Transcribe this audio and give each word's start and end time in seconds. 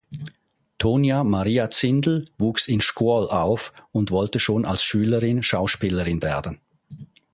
Tonia 0.79 1.23
Maria 1.23 1.69
Zindel 1.69 2.25
wuchs 2.39 2.67
in 2.67 2.81
Scuol 2.81 3.29
auf 3.29 3.71
und 3.91 4.09
wollte 4.09 4.39
schon 4.39 4.65
als 4.65 4.83
Schülerin 4.83 5.43
Schauspielerin 5.43 6.23
werden. 6.23 6.59